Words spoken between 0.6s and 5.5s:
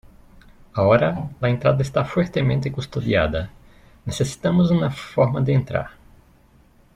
Ahora, la entrada está fuertemente custodiada. Necesitamos una forma